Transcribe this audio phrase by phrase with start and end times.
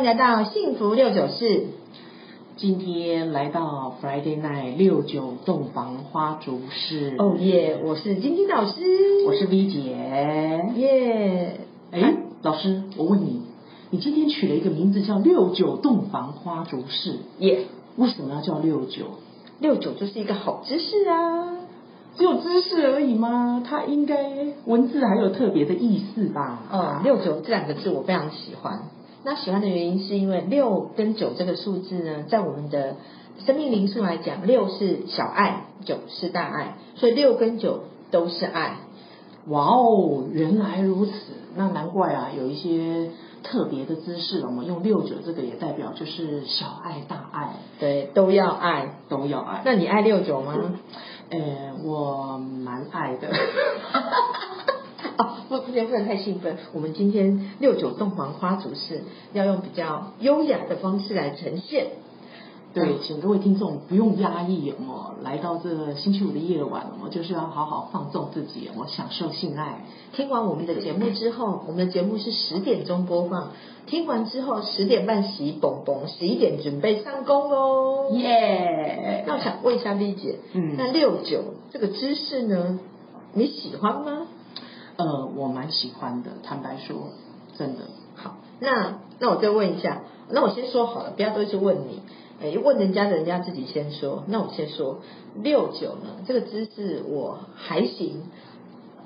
[0.00, 1.66] 迎来到幸福六九四。
[2.56, 7.16] 今天来到 Friday Night 六九洞房花烛式。
[7.18, 7.78] 哦耶！
[7.84, 8.80] 我是晶晶老师，
[9.26, 10.72] 我是 V 姐。
[10.76, 11.60] 耶！
[11.90, 13.42] 哎，老师，我问你，
[13.90, 17.18] 你今天取了一个名字叫六九洞房花烛式。
[17.40, 17.66] 耶！
[17.96, 19.04] 为什么要叫六九？
[19.58, 21.58] 六九就是一个好姿势啊。
[22.16, 23.62] 只有知识而已吗？
[23.68, 24.16] 它应该
[24.64, 26.62] 文字还有特别的意思吧？
[26.72, 28.84] 嗯，六九这两个字我非常喜欢。
[29.22, 32.96] 那喜欢的原因是因为六跟九这个数字呢，在我们的
[33.44, 38.78] 生命灵数来讲，六是小爱，九是大爱，所以六跟九都是爱。
[39.46, 41.12] 哇哦，原来如此，
[41.56, 43.10] 那难怪啊，有一些
[43.42, 49.62] 特别的姿势，我们用六九这个也代表就是小爱大爱，对，都要爱，都要爱。
[49.64, 50.54] 那你爱六九吗？
[51.30, 51.38] 呃，
[51.84, 53.28] 我蛮爱的。
[55.20, 56.56] 哦，不，不能不能太兴奋。
[56.72, 59.02] 我们今天六九洞房花烛式
[59.34, 61.88] 要用比较优雅的方式来呈现。
[62.72, 69.84] 对，请各位听众不用压抑哦，来到这个星期五的夜晚，我就是要好好放纵自己，我享受性爱。
[70.12, 73.50] 听完我们的节目之后，我们的节目是十点钟播放，
[73.86, 78.12] 听完之后十点半洗蹦蹦，十一点准备上工喽。
[78.12, 79.24] 耶！
[79.26, 82.78] 那我想问一下 V 姐，嗯，那六九这个姿势呢，
[83.34, 84.28] 你喜欢吗？
[85.00, 86.96] 呃，我蛮喜欢的，坦白说，
[87.56, 87.84] 真的。
[88.14, 92.02] 好，那那我再问一下，那我先说好了，不要都是问你。
[92.42, 94.24] 哎，问人家的人家自己先说。
[94.26, 95.00] 那我先说
[95.42, 98.22] 六九呢，这个姿势我还行。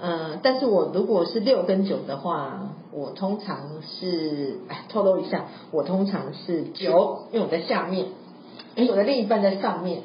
[0.01, 8.06] 呃，但是我如果是六跟九的话，我通常是哎，透露一下，我通常是九，因为我在下面，
[8.75, 10.03] 哎，我的另一半在上面。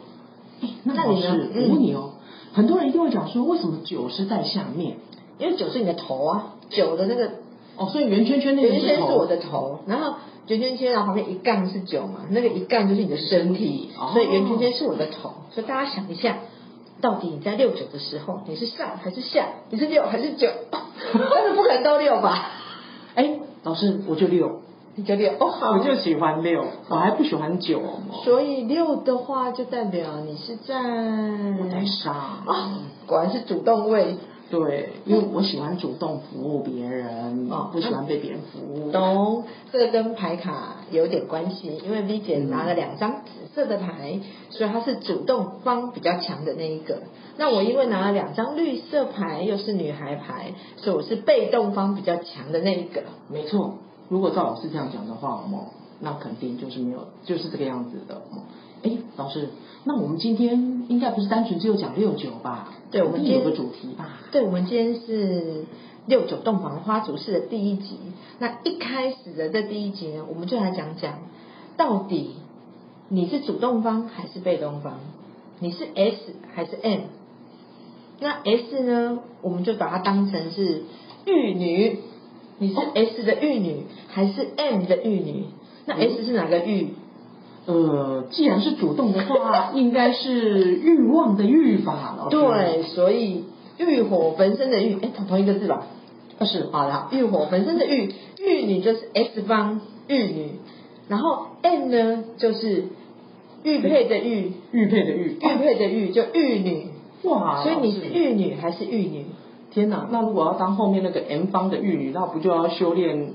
[0.62, 1.36] 哎，那你呢？
[1.53, 2.12] 我问你哦，
[2.53, 4.98] 很多人一定会讲说，为什么九是在下面？
[5.40, 7.31] 因为九是你的头啊，九的那个
[7.78, 10.13] 哦，所以圆圈圈那个圆圈是我的头，然后。
[10.47, 15.31] 圆圈圈，然后旁边一杠是九嘛，那个一杠就是你的身体，哦、所以圆圈圈是我的头。
[15.52, 16.40] 所以大家想一下，
[17.02, 19.46] 到底你在六九的时候，你是上还是下？
[19.69, 20.50] 你是六还是九？
[21.13, 22.50] 但是不可能都六吧？
[23.13, 24.62] 哎，老师，我就六，
[24.96, 27.80] 你就六哦，好，我就喜欢六，我还不喜欢九。
[28.24, 34.18] 所以六的话，就代表你是在我在上啊，果然是主动位。
[34.50, 38.92] 对，因为我喜欢主动服务别人，哦，不喜欢被别人服务。
[38.92, 47.04] 懂，这个跟牌卡有点关系，因为 V 姐拿了两张紫色的牌，嗯、所以她是主动方比较强的那一个。
[47.38, 53.04] 那我因为拿了两张绿色牌，又是女孩牌，所以我是被动方比较强的那一个。
[53.30, 53.76] 没错，
[54.10, 55.68] 如果赵老师这样讲的话，哦，
[56.00, 58.22] 那肯定就是没有，就是这个样子的。
[58.84, 59.50] 哎，老师，
[59.84, 62.73] 那我们今天应该不是单纯只有讲六九吧？
[62.91, 64.19] 对，我们今天有个主题吧？
[64.31, 65.66] 对，我们今天是
[66.06, 67.97] 六九洞房花烛式的第一集。
[68.39, 71.19] 那一开始的这第一集呢，我们就来讲讲，
[71.78, 72.31] 到底
[73.09, 74.94] 你是主动方还是被动方？
[75.59, 77.01] 你是 S 还是 M？
[78.22, 80.84] 那 S 呢，我们就把它当成是
[81.25, 82.00] 玉女。
[82.62, 85.45] 你是 S 的玉女还是 M 的玉女？
[85.85, 86.89] 那 S 是哪个玉？
[87.69, 92.28] 呃，既然是主动的话， 应该是欲望的欲吧？
[92.31, 93.44] 对，所以
[93.78, 95.85] 欲火焚身的欲，哎，同同一个字吧？
[96.41, 100.52] 是，好的，欲火焚身的欲，玉女就是 S 方玉女，
[101.07, 102.85] 然后 M 呢就是
[103.63, 106.88] 玉佩的玉，玉佩的玉，玉佩的玉就玉女。
[107.24, 109.25] 哇，所以你是玉女还是玉女？
[109.72, 113.34] 天哪，那如果要当后面那个 M 方的玉女，那不就要修炼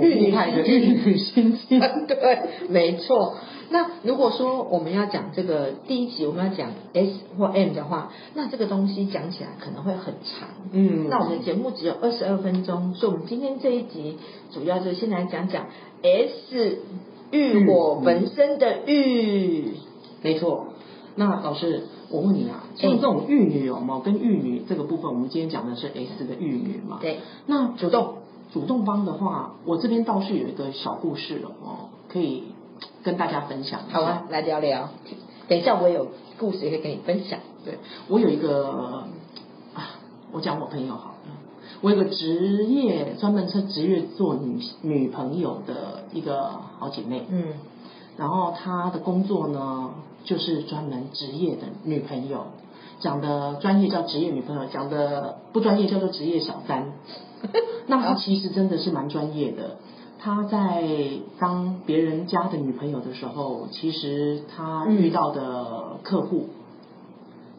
[0.00, 1.80] 玉女派的玉女心经？
[2.06, 2.38] 对，
[2.68, 3.34] 没错。
[3.70, 10.48] 那如果说我们要讲这个第一集，我们要讲 S 或 M 的话，那这个东西讲起来可能会很长。
[10.70, 14.18] 嗯，那我们的节目只有二十二分钟，所以我们今天这一集
[14.52, 15.66] 主要就先来讲讲
[16.02, 16.78] S
[17.30, 19.72] 欲火焚身的欲。
[20.22, 20.68] 没错。
[21.16, 26.98] 那老师，我问你啊，像这种玉女有没有跟玉女这个部分，我们今天讲的是 S 的玉女嘛？
[27.00, 27.20] 对。
[27.46, 28.16] 那主动
[28.54, 32.44] 主动方的话，我这边倒是有一个小故事哦，可以。
[33.04, 33.98] 跟大家分享一下。
[33.98, 34.88] 好啊，来聊聊。
[35.48, 36.08] 等一下，我有
[36.38, 37.38] 故事也可以跟你分享。
[37.64, 37.78] 对，
[38.08, 39.04] 我有一个
[39.74, 40.00] 啊，
[40.32, 41.16] 我讲我朋友好了。
[41.82, 47.26] 我有个职业专门是职业做女女朋友的一个好姐妹。
[47.30, 47.44] 嗯。
[48.16, 49.90] 然后她的工作呢，
[50.24, 52.46] 就是专门职业的女朋友，
[53.00, 56.92] 讲的专业叫职业女朋友，讲的不专业叫做职业小三。
[57.86, 59.76] 那他其实真的是蛮专业的。
[60.18, 60.82] 他在
[61.38, 66.46] 当别人家的女朋友的时候，其实他遇到的客户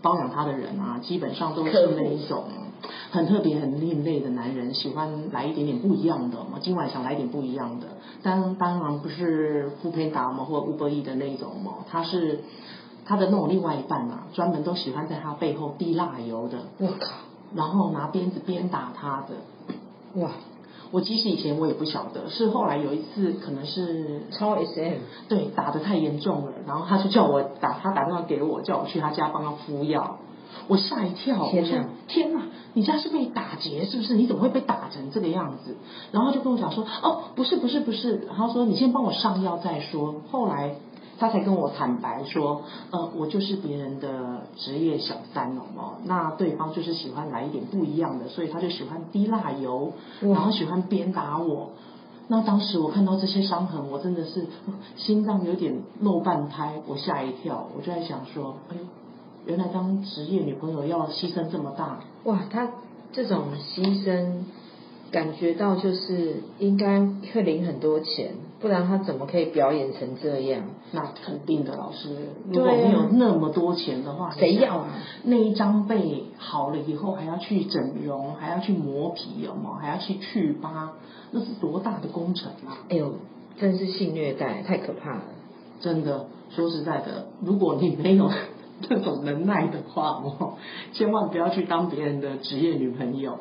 [0.01, 2.45] 包养他的人啊，基本上都是那一种
[3.11, 6.57] 很特别、很另类的男人，喜欢来一点点不一样的嘛。
[6.59, 7.85] 今晚想来一点不一样的，
[8.23, 12.39] 当当然不是 foodpanda 嘛，或者 Uber Eats 的那种嘛，他是
[13.05, 16.57] 他的那种另外一半嘛，专门都喜欢在他背后滴蜡油的。
[16.79, 17.11] 我靠！
[17.53, 20.21] 然后拿鞭子鞭打他的。
[20.21, 20.31] 哇！
[20.91, 30.17] 我其实以前我也不晓得，是后来有一次可能是超 SM，对，打得太严重了，然后他就叫我打，他打电话给我，叫我去他家帮他敷药。
[30.67, 32.41] 我吓一跳，天哪，我说天哪，
[32.73, 34.15] 你家是被打劫是不是？
[34.15, 35.75] 你怎么会被打成这个样子？
[36.11, 40.15] 然后就跟我讲说，哦，不是不是不是，然后说你先帮我上药再说。
[40.31, 40.75] 后来
[41.17, 51.71] 他才跟我坦白说，呃，我就是别人的职业小三哦，那对方就是喜欢来一点不一样的，所以他就喜欢滴蜡油，然后喜欢鞭打我。
[52.27, 54.47] 那当时我看到这些伤痕，我真的是
[54.95, 58.81] 心脏有点漏半拍，我吓一跳，我就在想说，哎呦。
[59.47, 62.39] 原来当职业女朋友要牺牲这么大哇！
[62.51, 62.67] 他
[63.11, 63.43] 这种
[63.75, 64.39] 牺牲，
[65.15, 66.99] 感觉到就是应该
[67.33, 70.63] 会领很多钱，不然他怎么可以表演成这样？
[70.91, 72.09] 那肯定的，老师，
[72.51, 74.89] 如果没有那么多钱的话，谁要啊？
[75.23, 79.77] 那一张背好了以后还要去整容，还要去磨皮，有吗？
[79.81, 80.91] 还要去去疤，
[81.31, 82.83] 那是多大的工程啊！
[82.89, 83.13] 哎呦，
[83.57, 85.23] 真是性虐待，太可怕了！
[85.79, 88.29] 真的，说实在的，如果你没有。
[88.81, 90.55] 这种能耐的话哦，
[90.91, 93.39] 千万不要去当别人的职业女朋友。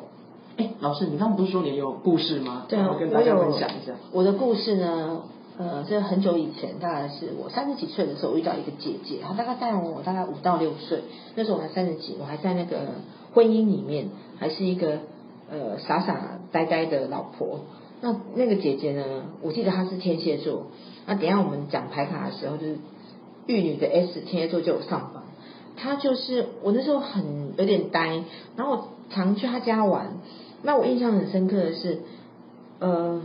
[0.57, 2.65] 哎，老师，你刚刚不是说你有故事吗？
[2.69, 3.93] 对啊，我跟大家分享一下。
[4.13, 5.23] 我的故事呢，
[5.57, 11.01] 呃，这很久以前，大概是我三十几岁的时候，我遇到一个姐姐，她大概带我大概五到六岁，
[11.35, 12.77] 那时候我才三十几，我还在那个
[13.33, 14.07] 婚姻里面，
[14.37, 14.99] 还是一个
[15.51, 17.59] 呃傻傻呆呆的老婆。
[17.99, 19.03] 那那个姐姐呢，
[19.41, 20.67] 我记得她是天蝎座。
[21.05, 22.77] 那等一下我们讲牌卡的时候，就是
[23.45, 25.23] 玉女的 S 天蝎座就有上榜。
[25.75, 28.23] 她就是我那时候很有点呆，
[28.55, 30.13] 然后我常去她家玩。
[30.65, 31.99] 那我印象很深刻的是，
[32.79, 33.21] 呃，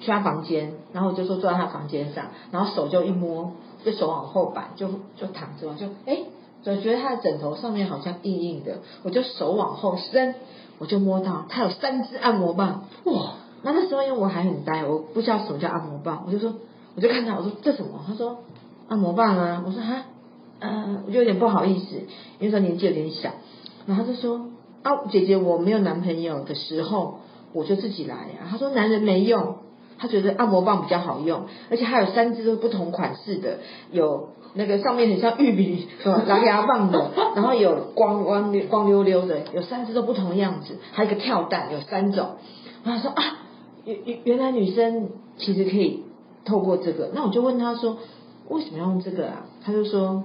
[0.00, 3.52] 去他房间，然后我就说坐在他房间上，然后手就一摸，
[3.84, 6.20] 就手往后摆，就就躺着嘛，就哎，
[6.62, 10.36] 总觉得他的枕头上面好像硬硬的，我就手往后伸，
[10.78, 13.34] 我就摸到他有三支按摩棒，哇！
[13.62, 16.54] 那那时候因为我还很呆，我不知道什么叫按摩棒，我就说，
[16.94, 18.04] 我就看他，我说这什么？
[18.06, 18.38] 他说
[18.88, 20.04] 按摩棒啊，我说哈。
[20.60, 21.94] 呃，我就有点不好意思，
[22.40, 23.30] 因为说年纪有点小，
[23.86, 24.48] 然后他就说
[24.82, 27.20] 啊，姐姐我没有男朋友的时候，
[27.52, 28.46] 我就自己来、啊。
[28.50, 29.56] 他说男人没用，
[29.98, 33.58] 他觉得按摩棒比较好用，而且还有三支都不同款式的，
[33.90, 42.36] 有那个上面很像玉米是吧，狼牙棒的，然后有光光光溜溜的，有三支都不同样子，还有一个跳蛋，有三种。
[42.84, 43.38] 然后他说啊，
[43.84, 46.04] 原原原来女生其实可以
[46.44, 47.98] 透过这个，那我就问他说
[48.48, 49.46] 为什么要用这个啊？
[49.64, 50.22] 他就说。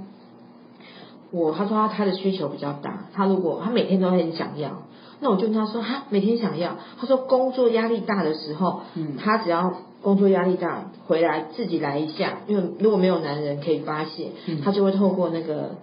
[1.34, 4.84] 我他说他他的需求比较大，他如果他每天都很想要，
[5.20, 6.78] 那我就跟他说哈，每天想要。
[7.00, 15.78] 他说工作压力大的时候，嗯，他只要工作压力大回来自己来一下，因为如果没有男人可以发泄，嗯，他就会透过那个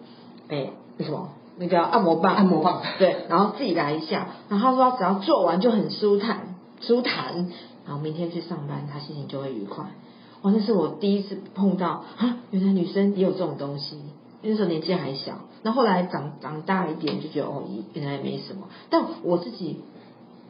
[0.49, 7.51] 哎那什么那个按摩棒，按摩棒对，然后自己来一下，然后他说他只要做完就很舒坦舒坦，
[7.87, 9.85] 然后明天去上班他心情就会愉快。
[10.43, 13.99] 哇，那是我第一次碰到啊，原来女生也有这种东西。
[14.43, 15.33] 那时候年纪还小，
[15.63, 18.69] 那后来长长大一点就觉得哦，原来也没什么。
[18.89, 19.81] 但我自己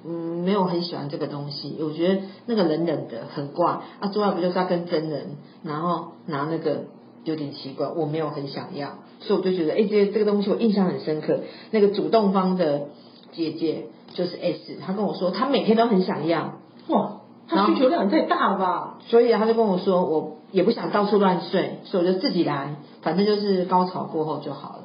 [0.04, 6.84] 嗯没有很喜欢这个东西，我觉得那个冷冷的很怪啊，做爱不就是要跟真人，然后拿那个
[7.24, 11.40] 有点奇怪，我没有很想要，所以我就觉得哎，这这个东西我印象很深刻。
[11.70, 12.88] 那个主动方的
[13.32, 17.19] 姐姐就是 S，她跟我说她每天都很想要，哇，
[17.50, 18.98] 他需求量太大了吧？
[19.06, 22.76] 所以他就跟我说我也不想到处乱睡，所以我就自己来。
[23.02, 24.84] 反正就是高潮过后就好了。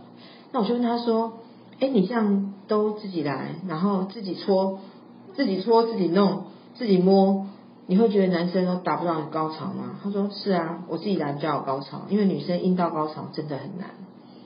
[0.52, 1.34] 那我就问他说
[1.80, 4.80] ：“哎，你这样都自己来，然后自己搓、
[5.36, 6.46] 自己搓、自己弄、
[6.76, 7.46] 自己摸，
[7.88, 13.90] 你会觉得男生都达不到高潮吗？”他说：“是啊，我自己来比较有高潮，因为女生阴道高潮真的很难，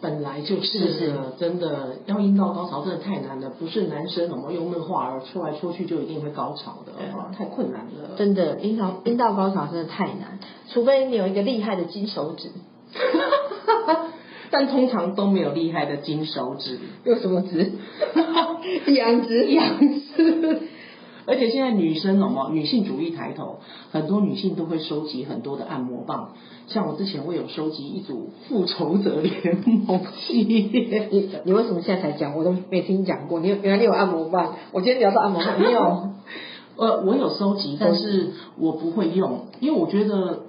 [0.02, 6.94] 本来就是，真的要阴道高潮真的太难了，不是男生怎么用那话儿戳来戳去就一定会高潮的，
[7.38, 8.16] 太困难了。
[8.18, 10.40] 真的阴道阴道高潮真的太难，
[10.70, 12.50] 除非你有一个厉害的金手指。
[14.52, 17.72] ”但通常都没有厉害的金手指，有什么指？
[18.88, 20.62] 两指，两指。
[21.26, 23.60] 而且现在女生什么女性主义抬头，
[23.92, 26.32] 很多女性都会收集很多的按摩棒。
[26.68, 31.08] 像我之前我有收集一组复仇者联盟系列。
[31.12, 32.38] 你 你为什么现在才讲？
[32.38, 33.40] 我都没听讲过。
[33.40, 34.56] 你原来你有按摩棒？
[34.72, 36.10] 我今天聊到按摩棒，你有？
[36.78, 40.44] 呃，我有收集，但是我不会用，因为我觉得，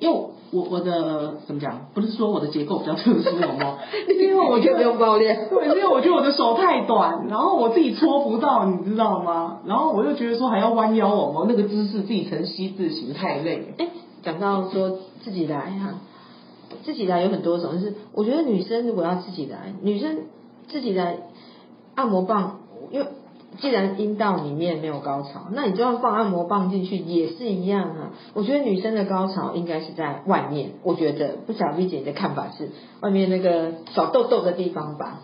[0.00, 0.25] 因为。
[0.52, 1.88] 我我的怎么讲？
[1.94, 3.78] 不是说我的结构比较特殊，好吗？
[4.08, 9.58] 因为我觉得不用抱怨，对，因为我觉得我的手太短，然后我自己搓不到，你知道吗？
[9.66, 13.74] 然后我又觉得说还要弯腰，我们那个姿势自己成 C 字形太累。
[13.78, 13.88] 哎，
[14.22, 15.94] 讲到说自己来哈，
[16.84, 20.18] 自己来有很多种，就是我觉得女生如果要自己来，女生
[20.68, 21.18] 自己来
[21.94, 22.60] 按摩棒，
[22.90, 23.06] 因为。
[23.58, 28.12] 既然阴道里面没有高潮，那你就要放按摩棒进去也是一样啊。
[28.34, 32.70] 我觉得女生的高潮应该是在外面，我觉得不晓得 V 姐的看法是
[33.00, 35.20] 外面那个小痘痘的地方吧？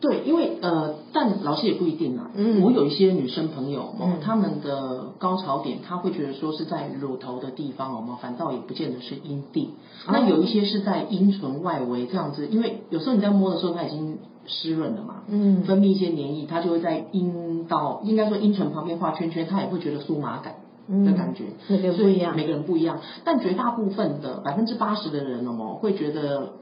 [0.00, 2.30] 对，因为呃，但老师也不一定啊。
[2.34, 9.70] 嗯，我有一些女生朋友，嗯，她们的高潮点，她会觉得说是在乳头的地方，哦嘛，反倒也不见得是阴蒂。
[10.06, 14.18] 哦，那有一些是在阴唇外围这样子，因为有时候你在摸的时候，它已经。
[14.48, 20.54] 湿润了嘛，嗯，分泌一些黏液，它就会在阴道，应该说阴唇旁边画圈圈，它也会觉得酥麻感
[21.04, 26.52] 的感觉，每个人不一样，每个人不一样，但绝大部分的百分之八十的人哦，会觉得，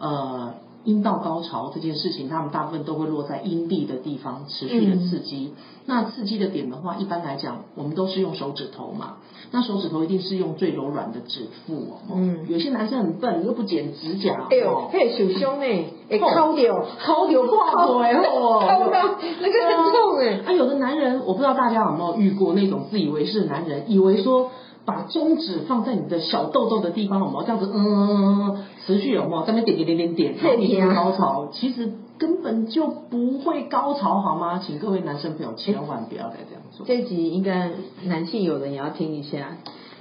[0.00, 0.54] 呃。
[0.84, 5.52] 阴道高潮这件事情，他们大部分都会落在阴蒂的地方持续的刺激。
[5.56, 9.16] 嗯、那刺激的点的话，一般来讲，我们都是用手指头嘛。
[9.50, 12.14] 那手指头一定是用最柔软的指腹哦。
[12.14, 12.46] 嗯。
[12.48, 14.46] 有些男生很笨，又不剪指甲。
[14.50, 15.66] 哎呦，嘿，受伤呢，
[16.10, 18.60] 会抠掉，抠掉破腿哦。
[18.60, 20.42] 抠到 那个很痛哎。
[20.46, 24.50] 啊，有的男人，我不知道大家有没有遇过那种自以为是的男人，以为说。
[24.84, 27.70] 把中指放在你的小痘痘的地方，有没有这样子？
[27.74, 31.48] 嗯，持续有没有在那边点点点点点，然后你就高潮？
[31.52, 34.58] 其实根本就不会高潮，好吗？
[34.58, 36.84] 请各位男生朋友千万不要再这样做。
[36.86, 37.70] 这集应该
[38.04, 39.56] 男性友人也要听一下。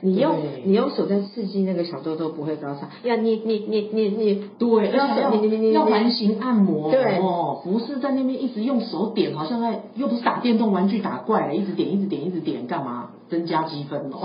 [0.05, 0.35] 你用
[0.65, 5.33] 你用手在刺激那个小痘痘不会高潮，要捏捏捏捏捏，对，要要
[5.71, 13.11] 要环形按摩，对哦，不是在那边一直用手点，好像在又不是打电动玩具打怪，一直点一直点一直点干嘛？
[13.29, 14.19] 增加积分哦，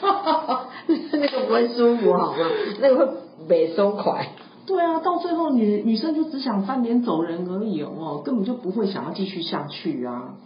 [1.12, 2.46] 那个不会舒服好吗？
[2.80, 3.12] 那个会
[3.48, 4.28] 没松快。
[4.66, 10.36] 对啊，到最后女女生就只想翻脸走人而已哦，根本就不会想要继续下去啊。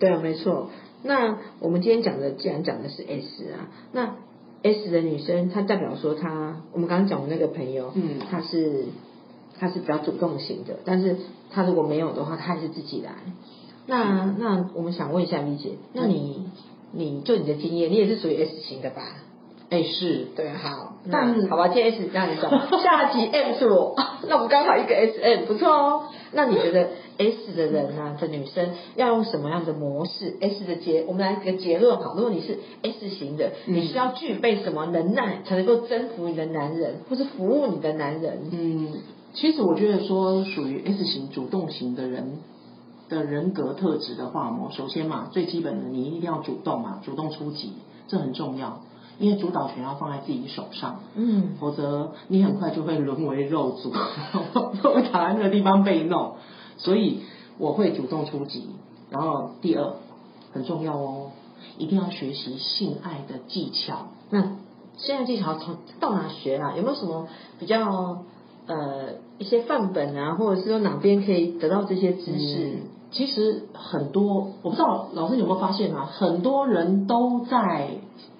[0.00, 0.70] 对啊，没错。
[1.04, 4.16] 那我们今天讲的，既然讲的是 S 啊，那
[4.64, 8.86] S 的女生，她代表说她，我们刚刚讲的那个朋友，嗯，她是
[9.60, 11.16] 她是比较主动型的，但是
[11.50, 13.12] 她如果没有的话，她还是自己来。
[13.86, 16.48] 那那我们想问一下 V 姐，那你
[16.92, 19.02] 你就你的经验，你也是属于 S 型的吧？
[19.70, 22.48] 哎，是对，好，那好吧，今天 S 让你走，
[22.82, 23.94] 下集 M 是我，
[24.26, 26.04] 那我们刚好一个 S M，不错哦。
[26.32, 32.14] 那你觉得？S 的人呢、啊，这女生要用什么样的模式？S 的结，我们来个结论好。
[32.14, 38.48] 如果你是 S 型的，你需要具备什么能耐才能够征服你的男人，或是服务你的男人？
[38.50, 38.92] 嗯，
[39.34, 42.38] 其实我觉得说属于 S 型主动型的人
[43.08, 47.72] 的人格特质的话我，首先嘛，最基本的你一定要主动嘛，主动出击，
[48.06, 48.80] 这很重要，
[49.18, 56.34] 因为主导权要放在自己手上，嗯，否则你很快就会沦为肉组，会躺在那个地方被弄。
[56.76, 57.22] 所以
[57.58, 58.68] 我会主动出击，
[59.10, 59.94] 然后第二
[60.52, 61.30] 很重要哦，
[61.76, 64.08] 一定要学习性爱的技巧。
[64.30, 64.56] 那
[64.96, 66.74] 性爱技巧从到哪学啊？
[66.76, 67.26] 有没有什么
[67.58, 68.24] 比较
[68.66, 72.68] 呃一些范本啊，或者是说哪边可以得到这些知识？
[72.74, 77.88] 嗯，其实很多，我不知道老师有没有发现啊，很多人都在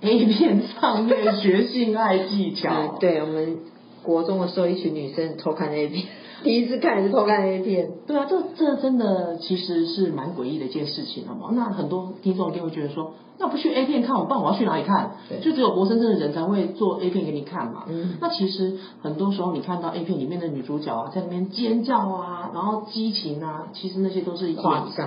[0.02, 2.70] A 片上面学性爱技巧。
[2.70, 3.58] 嗯，对，我们
[4.02, 6.06] 国中的时候，一群女生偷看 A 片。
[6.42, 7.90] 第一次看也是偷看 A 片？
[8.06, 11.50] 对啊，这这真的其实是蛮诡异的一件事情，好吗？
[11.52, 15.16] 那很多听众一定会觉得说，那不去 A 片看，我不然我要去哪里看？
[15.28, 17.84] 对就只有活生生的人才会做 A 片给你看嘛。
[17.88, 18.16] 嗯。
[18.20, 24.62] 那其实很多时候你看到 A 片里面的女主角啊，在那边尖叫啊，然后激情啊，其实那些都是演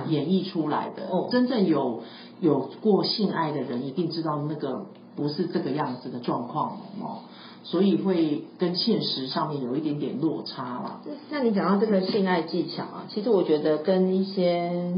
[0.08, 1.04] 演绎出来的。
[1.10, 1.28] 哦。
[1.30, 2.02] 真正有
[2.40, 4.86] 有过性爱的人，一定知道那个
[5.16, 7.20] 不是这个样子的状况哦。
[7.64, 11.00] 所以会跟现实上面有一点点落差了。
[11.30, 14.92] 那你讲到这个性爱技巧啊，其实我觉得跟一些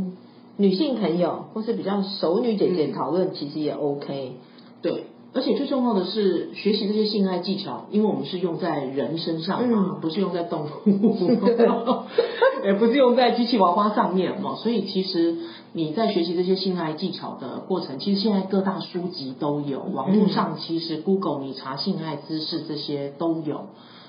[0.57, 4.37] 女性朋友或是比较熟女姐姐讨论，其实也 OK。
[4.81, 10.69] 对，而且最重要的是学习这些性爱技巧，因为我们是用在人身上嘛，嗯、不是用在动物，
[12.65, 15.37] 也不是用在机器娃娃上面嘛，所以其实。
[15.77, 23.63] 你在学习这些性爱技巧的过程，其实现在各大书籍都有，网络上其实 Google 你查性爱知识这些都有。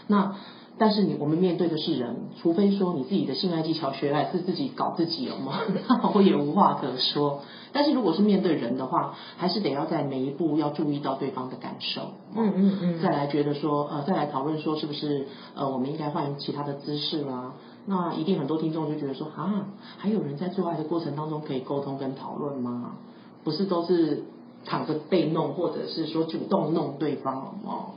[0.05, 0.36] 那
[0.77, 5.60] 但是你我们面对的是人，除非说你自己的性爱技巧学来是自己搞自己了吗？
[5.88, 7.41] 那我 也无话可说。
[7.72, 12.01] 但是如果是面对人的话，还是得要在每一步要注意到对方的感受。
[12.34, 13.01] 嗯嗯嗯。
[13.01, 17.53] 再来觉得说呃，再来讨论说是不是呃，我们应该换其他的姿势啦。
[17.86, 19.67] 那一定很多听众就觉得说啊，
[19.98, 22.96] 还有人在做爱的过程当中可以沟通跟讨论吗？
[23.44, 24.24] 不是都是
[24.65, 27.95] 躺着被弄，或者是说主动弄对方哦。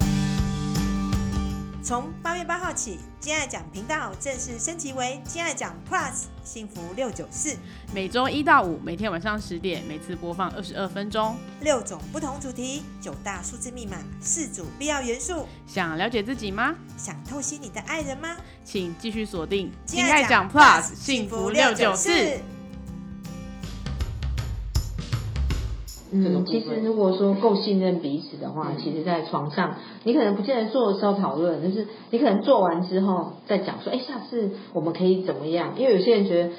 [1.88, 7.56] 从八月八号起，金爱奖频道正式升级为金爱奖 Plus 幸福六九四，
[7.94, 15.48] 每周一到五，每天晚上十点，每次播放二十二分钟，六种不同主题，九大数字密码，四组必要元素。
[15.66, 16.74] 想了解自己吗？
[16.98, 18.36] 想透析你的爱人吗？
[18.66, 22.38] 请继续锁定金爱奖 Plus 幸福六九四。
[26.10, 29.74] 嗯，其实如果说够信任彼此的话，嗯、其实，在床上，
[30.04, 35.74] 你可能不见得做的时候讨论，就是你可能做完之后再讲说，哎，下次我们可以怎么样？
[35.76, 36.50] 因为有些人觉得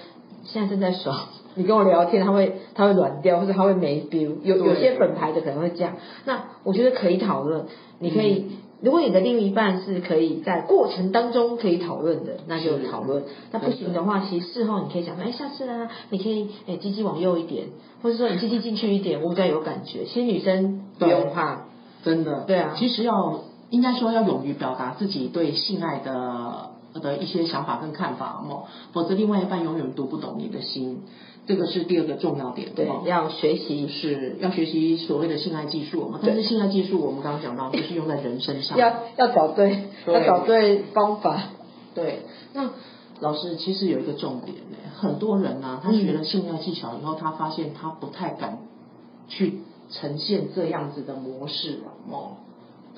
[0.44, 1.18] 现在正在爽，
[1.56, 4.36] 你跟我聊天，他会他会软掉，或者他会没 feel。
[4.44, 7.66] 有有些粉牌的可能会这样，那我觉得可以讨论，
[8.00, 8.52] 你可以。
[8.82, 13.24] 嗯如果你的另一半是可以在过程当中可以讨论的，那就讨论。
[13.52, 17.68] 那不行的话，其实事后你可以讲说，哎，下次啊，你可以哎，鸡鸡往右一点，
[18.02, 20.06] 或者说你鸡鸡进去一点，我比较有感觉。
[20.06, 21.66] 其实女生不用怕，
[22.04, 22.46] 真的。
[22.48, 22.74] 对啊。
[22.78, 26.70] 其实要应该说要勇于表达自己对性爱的
[27.00, 31.02] 的一些想法跟看法哦，否则另外一半永远读不懂你的心。
[31.48, 36.20] 这个是第二个重要点，对，要学习是要学习所谓的性爱技术嘛。
[36.22, 41.42] 但是性爱技术我们刚刚讲到，就是用在人身上，要要找对，要找对方法。
[41.96, 42.20] 对，
[42.54, 42.70] 那
[43.20, 48.60] 老师其实有一个重点呢，很多人呢，他学了性爱技巧以后，他发现他不太敢
[49.28, 52.34] 去呈现这样子的模式了哦。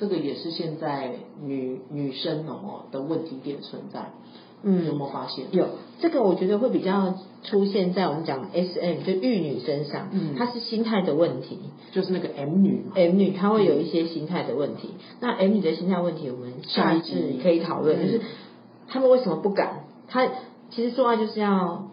[0.02, 1.12] 这个也是现在
[1.44, 4.14] 女女生哦的问题点存在。
[4.64, 5.46] 嗯，有没有发现？
[5.52, 5.68] 有
[6.00, 10.10] 这个，我觉得会比较出现在我们讲 SM 就玉女身上。
[10.12, 11.60] 嗯，她是心态的问题，
[11.92, 14.90] 就是那个 M 女，M 女她会有一些心态的问题。
[14.94, 18.22] 嗯、那 M 女的心态问题，我们下一次可以讨论，就是
[18.88, 19.86] 他们为什么不敢？
[20.08, 20.28] 他
[20.72, 21.90] 其实做爱就是要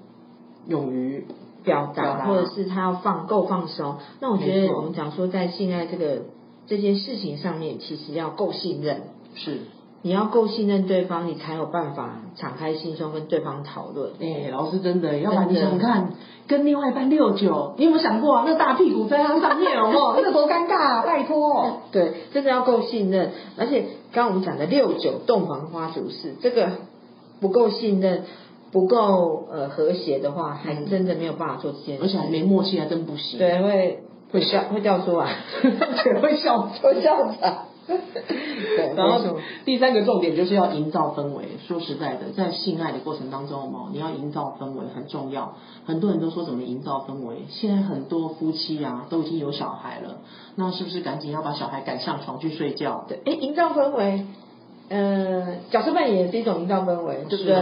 [0.67, 1.25] 勇于
[1.65, 3.97] 表达，或者是他要放够放松。
[4.21, 6.23] 那我觉得我们讲说，在性爱这个
[6.69, 9.03] 这件事情上面，其实要够信任。
[9.35, 9.59] 是。
[10.01, 14.13] 你要够信任对方，你才有办法敞开心胸跟对方讨论。
[14.21, 16.13] 哎、欸，老师真的，要不然你想看
[16.47, 18.45] 跟另外一半六九，你有没有想过啊？
[18.47, 20.15] 那大屁股在他上面，有没有？
[20.15, 21.03] 那个多尴尬啊！
[21.05, 21.81] 拜托。
[21.91, 23.33] 对，真的要够信任。
[23.57, 23.81] 而且
[24.13, 26.71] 刚刚我们讲的六九洞房花烛事，这个
[27.41, 28.23] 不够信任、
[28.71, 32.05] 不够呃和谐的话，还真的没有办法做这件事。
[32.05, 33.37] 而且还没默契，还真不行。
[33.41, 33.99] 对，会
[34.33, 35.37] 会笑，会掉出来，
[36.23, 37.65] 会笑，会笑场。
[37.89, 41.45] 对， 然后第三个重点就是要营造氛围。
[41.67, 45.55] 说实在的，在性爱的过程当中哦，你要营造氛围很重要。
[45.87, 47.47] 很多人都说怎么营造氛围？
[47.49, 50.19] 现在很多夫妻啊都已经有小孩了，
[50.57, 53.07] 那是不是赶紧要把小孩赶上床去睡觉？
[53.09, 54.27] 对，哎，营造氛围，
[54.91, 57.57] 呃，角色扮演也是一种营造氛围，对不对？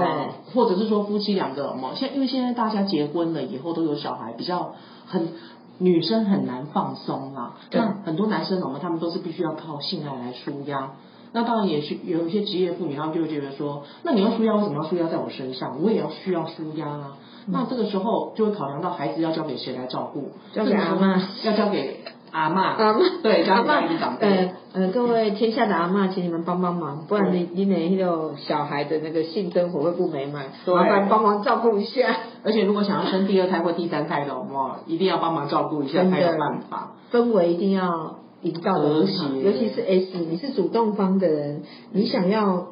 [0.52, 4.74] 或者是说夫妻两个嘛，现因为现在大家结婚了以后都有小孩，比较
[5.06, 5.28] 很。
[5.78, 10.92] 女生很难放松啊，那很多男生我们他们都是必须要靠性爱来舒压。
[11.32, 15.82] 那当然也是有一些职业妇女，她们就会觉得说，那你要舒压，为什么要舒压在我身上？
[15.82, 17.16] 我也要需要舒压啊。
[17.48, 22.00] 那这个时候就会考量到孩子要交给谁来照顾，交给阿妈，要交给。
[22.36, 23.76] 阿妈，阿妈，对，阿妈，
[24.20, 32.14] 呃呃，各位天下的阿妈，请你们帮帮忙，不然你你那个小孩的那个性生活会不美满，麻烦帮忙照顾一下。
[32.44, 36.92] 而且如果想要生第二胎或第三胎的，话，一定要帮忙照顾一下才有办法。
[37.10, 42.66] 氛围一定要营造的很好，尤其是 S，你是主动方的人，你想要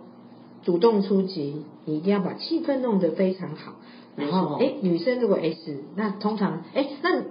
[0.63, 3.73] 主动出击，你一定要把气氛弄得非常好。
[4.15, 7.23] 然后，哎，女生如果 S，那通常，哎，那。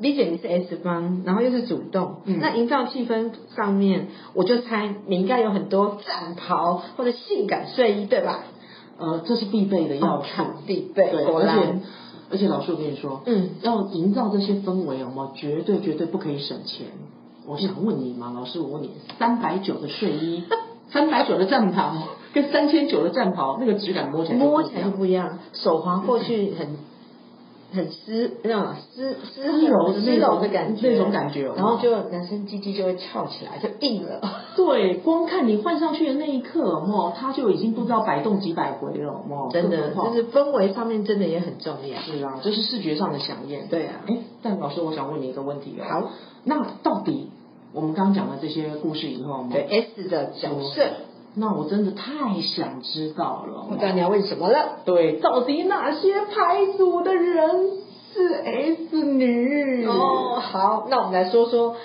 [0.00, 8.44] 理解你是 S 方，然后又是主动，嗯、那营造气氛上面，我就猜你应该有很多战袍或者性感睡衣，对吧？
[8.96, 11.10] 呃，这是必备的要素，必备。
[11.10, 11.80] 对，而且
[12.30, 16.86] 而且老师我跟你说，嗯，要营造这些氛围，我们绝对绝对不可以省钱。
[17.44, 20.44] 我想问你嘛，老师，我问你，三百九的睡衣，
[20.90, 21.92] 三百九的战袍，
[22.32, 26.76] 跟三千九的战袍，那个质感摸起来摸起来就不一样，手滑过去很。
[27.70, 34.20] 很湿，那种湿湿柔湿柔的感觉，那种感觉，然后就男生鸡鸡就会翘起来，就硬了。
[34.56, 42.00] 对，光看你换上去的那一刻，哦，他就已经不知道摆动几百回了，哦，真的，就是氛围上面真的也很重要。
[42.00, 43.68] 是啊，这是视觉上的响应。
[43.68, 45.84] 对啊，哎，但老师，我想问你一个问题哦。
[45.84, 46.10] 好，
[46.44, 47.30] 那到底
[47.74, 49.62] 我们刚刚讲了这些故事以后，对
[49.94, 50.84] S 的角色。
[51.38, 54.80] 那我真的太想知道了，我知道你要问什么了。
[54.84, 57.70] 对，到底哪些牌组的人
[58.12, 59.86] 是 S 女？
[59.86, 61.76] 哦，好，那我们来说说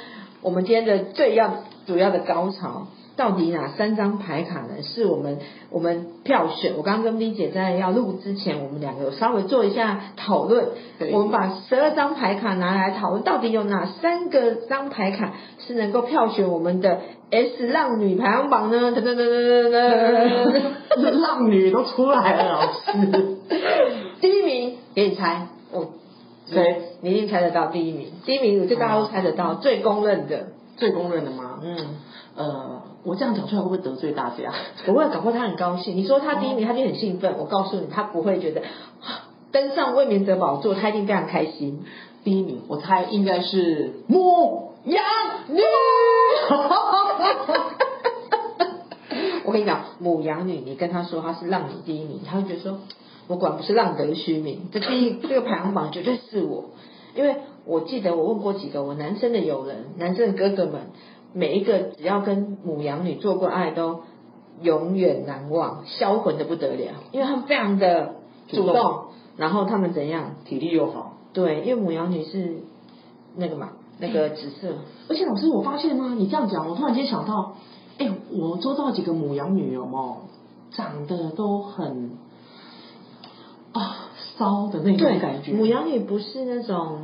[0.41, 1.49] 我们今天的最要
[1.85, 2.87] 主要的高潮。
[3.15, 4.81] 到底哪三张牌卡呢？
[4.81, 5.37] 是我们
[5.69, 6.73] 我们票选。
[6.77, 10.69] 我刚刚跟 V 姐在要录之前，我们两个有稍微做一下讨论。
[11.11, 17.01] 我们把十二张牌卡拿来讨论，到底有哪三个张牌卡是能够票选我们的
[17.33, 18.91] S 浪女排行榜呢？
[18.91, 20.61] 噔噔噔噔噔
[20.95, 23.37] 噔，浪女都出来了，老师。
[24.21, 25.87] 第一名给你猜，哦，
[26.45, 26.81] 谁？
[27.01, 28.09] 你一定猜得到第一名。
[28.23, 31.59] 第一名，我这大家都猜得到，最公认的，最公认的吗？
[31.63, 31.75] 嗯。
[32.35, 34.53] 呃，我这样讲出来会不会得罪大家？
[34.85, 35.95] 不会，搞不好他很高兴。
[35.97, 37.35] 你说他第一名，他就很兴奋。
[37.39, 38.61] 我告诉你，他不会觉得
[39.51, 41.83] 登上卫冕者宝座，他一定非常开心。
[42.23, 45.03] 第一名，我猜应该是牡羊
[45.49, 45.61] 女。
[49.45, 52.79] 我跟你讲，母羊女，你跟她说她是浪女第一名，她会觉得说，
[53.27, 56.65] 我管不是浪得虚名，这第一这个排行榜绝对是我。
[57.15, 60.91] 因为我记得我问过几个我男生的友人，男生的哥哥们。
[61.35, 64.01] 每一个只要跟母羊女做过爱，都
[64.61, 68.17] 永远难忘，销魂的不得了，因为他们非常的
[68.49, 71.17] 主动，主动然后他们怎样，体力又好。
[71.33, 72.57] 对，因为母羊女是
[73.35, 74.75] 那个嘛，那个紫色。
[75.09, 76.15] 而且老师，我发现吗？
[76.17, 77.55] 你这样讲，我突然间想到，
[77.97, 80.17] 哎，我周到几个母羊女有没有
[80.71, 82.11] 长得都很
[83.73, 85.53] 啊骚的那种感觉？
[85.53, 86.99] 母羊女不是那种。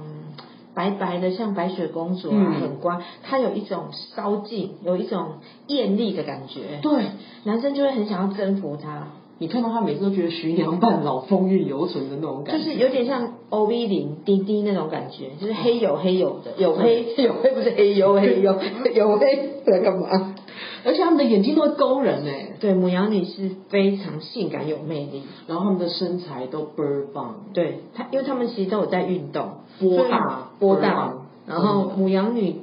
[0.75, 3.01] 白白的像白雪公主啊，很乖。
[3.23, 6.79] 她有一种骚劲，有一种艳丽的感觉。
[6.81, 7.07] 对，
[7.43, 9.07] 男生就会很想要征服她。
[9.39, 12.63] 你看到她每次都觉得徐娘半老，风韵犹存的那种感觉。
[12.63, 18.57] 就是有点像 O V 零滴滴那种感觉，就是黑黝黑黝的，有黑有黑不是黑黝黑黝，
[18.93, 20.35] 黝黑在干嘛？
[20.85, 22.51] 而且他们的眼睛都会勾人哎。
[22.59, 27.45] 对，母羊女是非常性感有魅力，然后他们的身材都倍儿棒。
[27.53, 29.49] 对，她因为他们其实都有在运动。
[29.79, 31.13] 波大波大，
[31.47, 32.55] 然后母羊女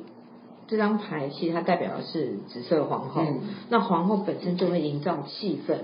[0.69, 5.77] 这张牌其实它代表的是紫色皇后，嗯、那皇后本身就会营造气氛，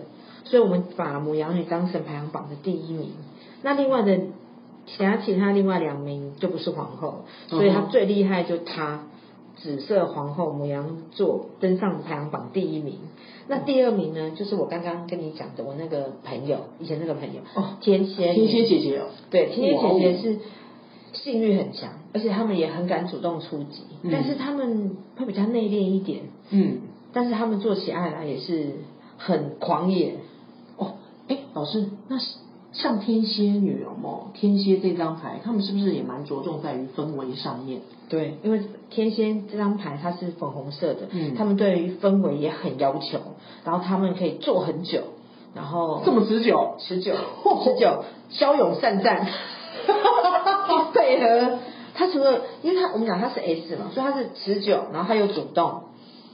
[0.45, 3.11] 所以我们把母羊女当成排行榜的第一名。
[3.62, 4.19] 那另外的
[4.87, 9.05] 其他其他另外两名就不是皇后，所以她最厉害就她
[9.57, 12.99] 紫色皇后母羊座登上排行榜第一名。
[13.49, 20.38] 那第二名呢，就是我刚刚跟你讲的我那个朋友，以前那个朋友哦，天蝎天蝎姐姐哦，对，天蝎姐姐是。
[21.14, 26.23] 性欲很强，而且他们也很敢主动出击，嗯、但是他们会比较内敛一点。
[26.49, 26.79] 嗯，
[27.12, 28.77] 但是他们做起爱来也是
[29.18, 30.14] 很狂野。
[30.79, 30.95] 哦，
[31.29, 32.16] 哎，老师，那
[32.73, 34.31] 像天蝎女有没有？
[34.35, 37.81] 天蝎这张牌，他们是不是也蛮着重在于氛围上面？
[38.09, 43.19] 对，因为天蝎这张牌它是粉红色的，嗯，他们对于氛围也很要求，
[43.65, 45.03] 然后他们可以做很久，
[45.55, 47.15] 然后这么持久，持久，
[47.65, 49.27] 持久，骁勇善战。
[50.95, 51.59] 配合
[51.95, 55.83] 他，除了因为他我们讲他是 S 嘛，所以他是持久，然后他又主动。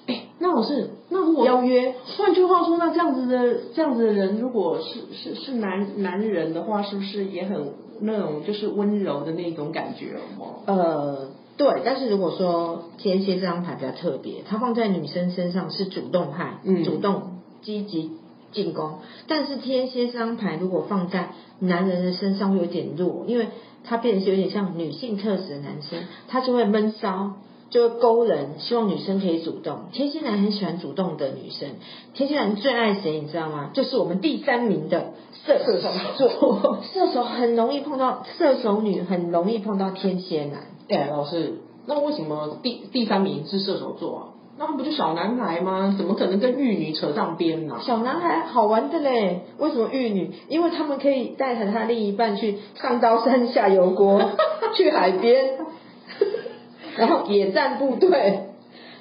[0.09, 10.63] 哎，那我是那如果邀约，换句话说，那这样子的这样子的人，如果是是是男男人的话，是不是也很那种就是温柔的那种感觉哦？
[10.67, 11.83] 呃，对。
[11.85, 18.11] 但是如果说天蝎这张牌比较特别，它放在女生身上是主动派，嗯，主动积极
[18.51, 19.01] 进攻。
[19.27, 23.49] 但是天蝎这张牌如果放在男人的身上会有点弱，因为。
[23.85, 27.37] 他变得是有点像女性特质的男生，他就会闷骚，
[27.71, 29.87] 就会勾人，希望女生可以主动。
[29.93, 31.69] 天蝎男很喜欢主动的女生，
[32.15, 33.21] 天蝎男最爱谁？
[33.21, 33.71] 你知道吗？
[33.75, 35.13] 就是我们第三名的
[35.47, 36.79] 射手座。
[36.93, 40.63] 射手很容易碰到射手女，很容易碰到天蝎男。
[40.89, 41.55] 哎，老师，
[41.87, 44.23] 那为什么第第三名是射手座啊？
[44.61, 45.95] 那不就小男孩吗？
[45.97, 47.77] 怎么可能跟玉女扯上边呢？
[47.81, 50.33] 小男孩好玩的嘞，为什么玉女？
[50.49, 54.21] 因为他们可以带着他另一半去上刀山下油锅，
[54.77, 55.59] 去海边，
[56.99, 58.41] 然后野战部队。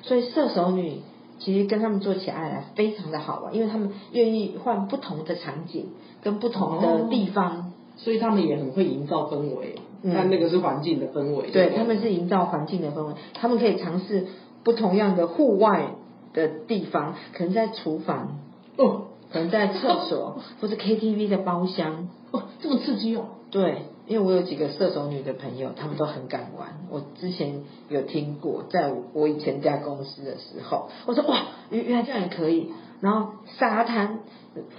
[0.03, 1.01] 所以射手女
[1.39, 5.89] 其实跟他们做起爱来非常的好玩，因为他们愿意换不同的场景
[6.21, 7.65] 跟不同的地方，哦、
[7.97, 9.75] 所以他们也很会营造氛围。
[10.03, 11.49] 但那个是环境的氛围。
[11.51, 14.27] 对，他们是营造环境的氛围，他们可以尝试。
[14.63, 15.91] 不同样的户外
[16.33, 18.38] 的地方，可能在厨房，
[18.75, 23.27] 哦，可能在厕所， 或是 KTV 的包厢，哦，这么刺激哦。
[23.49, 26.80] 对，因为我有几个射手女的朋友，他们都很敢玩。
[26.89, 32.72] 我之前有听过，在我以前家公司的时候，我说哇，原原来这样也可以。
[33.02, 34.20] 然后沙滩，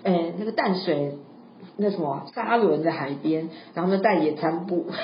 [0.02, 1.18] 诶，那个淡水，
[1.76, 4.86] 那什么沙轮的海边，然后呢带野餐布。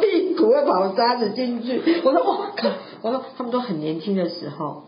[0.00, 2.68] 屁股会跑沙子进去，我说哇靠！
[3.02, 4.84] 我说他们都很年轻的时候，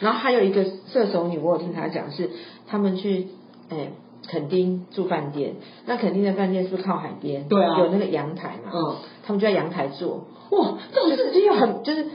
[0.00, 2.30] 然后还有一个射手女，我有听她讲是
[2.68, 3.28] 他们去
[3.68, 3.90] 哎
[4.32, 7.46] 垦丁住饭店，那垦丁的饭店是不是靠海边？
[7.48, 12.06] 对啊，有那个阳台嘛，嗯，他们就在阳台坐，哇，这种事情很就是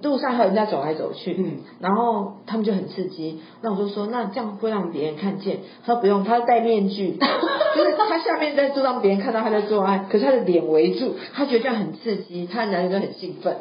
[0.00, 3.40] 路上还有人在走来走去，嗯，然后他们就很刺激。
[3.62, 5.58] 那我就说，那这样会让别人看见？
[5.84, 13.56] 他说不用，他戴面具， 就是他下面在做，让别人看到他在做爱，可是他的脸围住，他觉得这样很刺激，他的男人都很兴奋。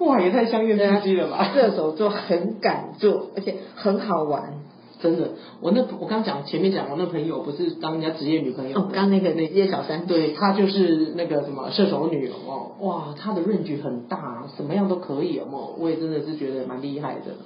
[0.00, 1.52] 哇，也太香艳刺激了吧！
[1.54, 4.54] 射手座很敢做，而且很好玩。
[5.00, 5.30] 真的，
[5.60, 17.36] 我那我刚讲前面讲，我那朋友不是当人家职业女朋友，哦，刚那个职业小三，对，她就是那个什么射手女哦，哇，她的 range 很大，什么样都可以哦，我也真的是觉得蛮厉害的。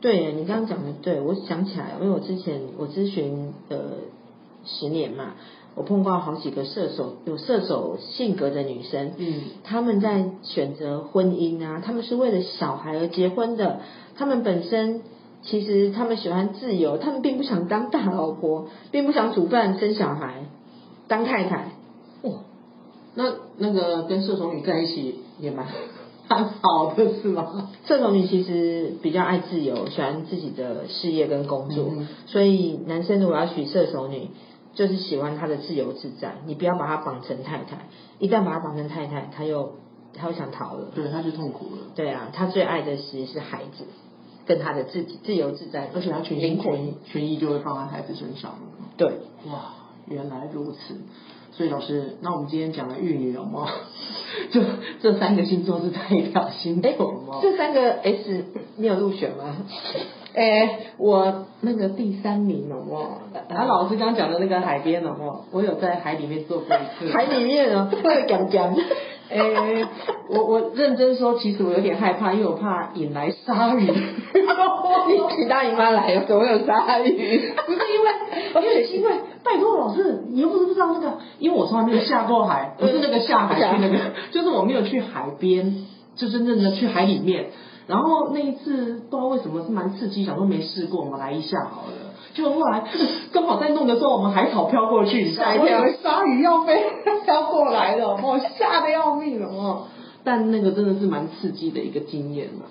[0.00, 3.78] 对，你刚刚讲的对，我想起来，因为我之前我咨询呃
[4.64, 5.34] 十年嘛，
[5.74, 13.80] 我碰过好几个射手有射手性格的女生，嗯，他们在选择婚姻啊，他们是为了小孩而结婚的，
[14.16, 15.02] 他们本身。
[15.42, 20.44] 其实他们喜欢自由，他们并不想当大老婆， 并不想煮饭、生小孩、
[21.08, 21.72] 当太太。
[22.22, 22.44] 哦，
[23.14, 23.24] 那
[23.58, 25.66] 那个跟射手女在一起也蛮
[26.30, 27.68] 蛮好的，是吗？
[27.84, 34.28] 射手女其实比较爱自由，喜欢自己的事业跟工作，嗯、所以男生如果要娶射手女，
[34.74, 36.36] 就是喜欢她的自由自在。
[36.46, 39.72] 你不要把她绑成太太，一旦把她绑成太太，她又
[40.14, 41.82] 她又想逃了，对，她就痛苦了。
[41.96, 43.84] 对啊，她最爱的其实是孩子。
[44.46, 48.54] 跟他的自己自由自在，而且他全心全全意就会放在孩子身上。
[48.96, 49.08] 对，
[49.50, 49.74] 哇，
[50.08, 50.78] 原来如此。
[51.54, 53.68] 所以老师，那我们今天讲的玉女有吗？
[54.50, 54.62] 就
[55.02, 56.00] 这三个星座是代
[56.32, 57.40] 表星座吗？
[57.42, 59.56] 这三个 S 你有入选吗？
[60.34, 63.18] 哎，我那个第三名有吗？
[63.50, 65.42] 啊，老师刚刚讲的那个海边有吗？
[65.50, 67.12] 我有在海里面做过一次。
[67.12, 68.74] 海里面哦，会讲讲。
[69.32, 69.88] 哎、欸，
[70.28, 73.86] 我我认真说，其实我有点害怕，因为我怕引来鲨鱼。
[75.08, 77.52] 你请大姨妈来了，怎么有鲨鱼？
[77.66, 79.10] 不是因为，因为是因为，
[79.42, 83.98] 拜托老师，你又不是不知道那个，因为我从来没有下过海，不是那个下海去那个，
[84.30, 87.46] 就是我没有去海边，就真正的去海里面。
[87.88, 92.11] 然后那一次不知道为什么是蛮刺激，想说没试过，我们来一下好了。
[92.34, 92.84] 就后来
[93.32, 96.82] 刚好在弄的时候，我们海草飘过去，吓一跳，鲨鱼要飞
[97.24, 99.86] 飘过来了，我吓得要命了哦。
[100.24, 102.66] 但那个真的是蛮刺激的一个经验嘛，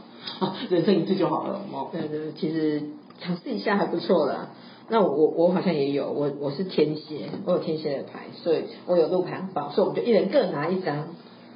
[0.48, 1.90] 啊，人生一次就好了哦。
[1.92, 2.82] 对对，其实
[3.20, 4.50] 尝试一下还不错啦。
[4.90, 11.08] 那我我我好像也有，我我是天蝎，我有天蝎的牌，所以我有路排行榜，所以我们就一人各拿一张。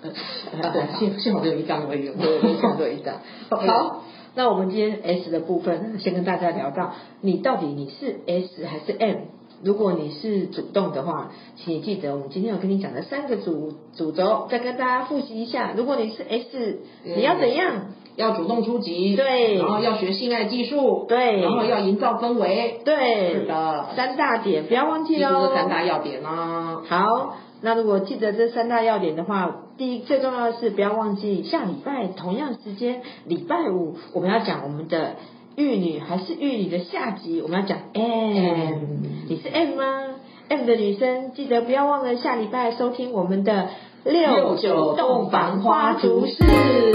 [0.01, 3.15] 对，幸幸好只有一张而已，对，幸好只有一张。
[3.49, 4.03] 好。
[4.35, 9.17] 那我们今天 S 的部分，先跟大家聊到，你到底你是 S 还是 M？
[9.63, 15.71] 如果你是主动的话，请你记得我们今天有跟你讲的三个主主轴，再跟大家复习一下。
[15.75, 17.87] 如果你是 S，你要怎样？
[18.17, 25.51] 要主动出击，对，然后要学性爱技术，对，然后要营造氛围，对，是的，三大点不要忘记哦。
[25.53, 26.81] 三大要点哦。
[26.87, 27.35] 好。
[27.65, 35.15] 那如果记得这三大要点的话，第一最重要的是不要忘记下礼拜同样时间，礼拜五我们要讲我们的
[35.55, 38.83] 玉女还是玉女的下集，我们要讲 M，
[39.27, 40.03] 你是 M 吗
[40.47, 43.69] ？M 的女生记得不要忘了下礼拜收听我们的
[44.03, 46.43] 六九洞房花烛式，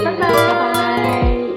[0.05, 0.19] 拜拜。
[0.19, 1.50] 拜拜。